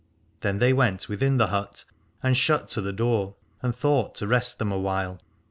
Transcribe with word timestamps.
Then 0.39 0.57
they 0.57 0.73
went 0.73 1.07
within 1.07 1.37
the 1.37 1.49
hut 1.49 1.83
and 2.23 2.35
shut 2.35 2.67
to 2.69 2.81
the 2.81 2.91
door 2.91 3.35
and 3.61 3.75
thought 3.75 4.15
to 4.15 4.25
rest 4.25 4.57
them 4.57 4.71
awhile. 4.71 5.19